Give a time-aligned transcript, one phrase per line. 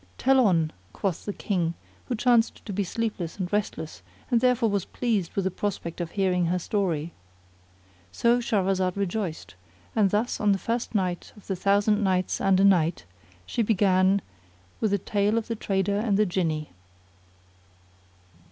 [0.17, 1.75] "Tell on," quoth the King
[2.07, 6.09] who chanced to be sleepless and restless and therefore was pleased with the prospect of
[6.09, 7.13] hearing her story.
[8.11, 9.53] So Shahrazad rejoiced;
[9.95, 13.05] and thus, on the first night of the Thousand Nights and a Night,
[13.45, 14.23] she began
[14.79, 16.71] with the TALE OF THE TRADER AND THE JINNI.